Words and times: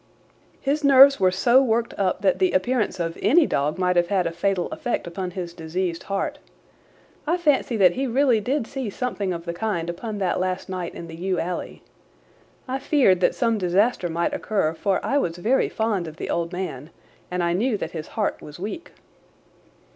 "His 0.59 0.83
nerves 0.83 1.19
were 1.19 1.29
so 1.29 1.61
worked 1.61 1.93
up 1.95 2.21
that 2.23 2.39
the 2.39 2.53
appearance 2.53 2.99
of 2.99 3.19
any 3.21 3.45
dog 3.45 3.77
might 3.77 3.95
have 3.97 4.07
had 4.07 4.25
a 4.25 4.31
fatal 4.31 4.67
effect 4.71 5.05
upon 5.05 5.29
his 5.29 5.53
diseased 5.53 6.01
heart. 6.09 6.39
I 7.27 7.37
fancy 7.37 7.77
that 7.77 7.91
he 7.91 8.07
really 8.07 8.39
did 8.41 8.65
see 8.65 8.89
something 8.89 9.31
of 9.31 9.45
the 9.45 9.53
kind 9.53 9.91
upon 9.91 10.17
that 10.17 10.39
last 10.39 10.69
night 10.69 10.95
in 10.95 11.05
the 11.05 11.15
yew 11.15 11.39
alley. 11.39 11.83
I 12.67 12.79
feared 12.79 13.19
that 13.19 13.35
some 13.35 13.59
disaster 13.59 14.09
might 14.09 14.33
occur, 14.33 14.73
for 14.73 14.99
I 15.05 15.19
was 15.19 15.37
very 15.37 15.69
fond 15.69 16.07
of 16.07 16.17
the 16.17 16.31
old 16.31 16.51
man, 16.51 16.89
and 17.29 17.43
I 17.43 17.53
knew 17.53 17.77
that 17.77 17.91
his 17.91 18.07
heart 18.17 18.41
was 18.41 18.59
weak." 18.59 18.93